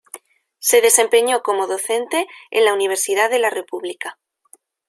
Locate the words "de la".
3.29-3.51